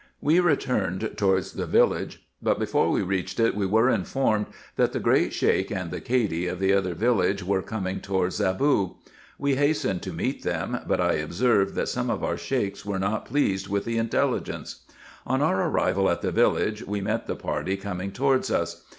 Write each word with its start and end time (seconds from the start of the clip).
We 0.19 0.39
returned 0.39 1.11
towards 1.15 1.51
the 1.53 1.67
village, 1.67 2.25
but 2.41 2.57
before 2.57 2.89
we 2.89 3.03
reached 3.03 3.39
it, 3.39 3.53
we 3.53 3.67
were 3.67 3.87
informed 3.87 4.47
that 4.75 4.93
the 4.93 4.99
Great 4.99 5.31
Sheik 5.31 5.69
and 5.69 5.91
the 5.91 6.01
Cady 6.01 6.47
of 6.47 6.59
the 6.59 6.73
other 6.73 6.95
village 6.95 7.43
were 7.43 7.61
coming 7.61 8.01
towards 8.01 8.39
Zaboo. 8.39 8.95
We 9.37 9.57
hastened 9.57 10.01
to 10.01 10.11
meet 10.11 10.41
them, 10.41 10.79
but 10.87 10.99
I 10.99 11.13
observed 11.21 11.75
that 11.75 11.87
some 11.87 12.09
of 12.09 12.23
our 12.23 12.35
Sheiks 12.35 12.83
were 12.83 12.97
not 12.97 13.25
pleased 13.25 13.67
with 13.67 13.85
the 13.85 13.99
intelligence. 13.99 14.85
On 15.27 15.43
our 15.43 15.69
arrival 15.69 16.09
at 16.09 16.23
the 16.23 16.31
village, 16.31 16.83
we 16.83 16.99
met 16.99 17.27
the 17.27 17.35
party 17.35 17.77
coming 17.77 18.11
towards 18.11 18.49
us. 18.49 18.83